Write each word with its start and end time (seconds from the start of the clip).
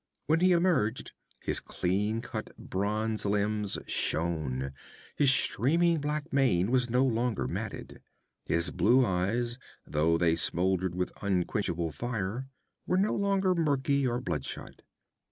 When 0.25 0.39
he 0.39 0.51
emerged, 0.51 1.11
his 1.41 1.59
clean 1.59 2.21
cut 2.21 2.57
bronze 2.57 3.23
limbs 3.23 3.77
shone, 3.85 4.73
his 5.15 5.29
streaming 5.31 6.01
black 6.01 6.33
mane 6.33 6.71
was 6.71 6.89
no 6.89 7.05
longer 7.05 7.47
matted. 7.47 8.01
His 8.47 8.71
blue 8.71 9.05
eyes, 9.05 9.59
though 9.85 10.17
they 10.17 10.35
smoldered 10.35 10.95
with 10.95 11.13
unquenchable 11.21 11.91
fire, 11.91 12.47
were 12.87 12.97
no 12.97 13.13
longer 13.13 13.53
murky 13.53 14.07
or 14.07 14.19
bloodshot. 14.19 14.81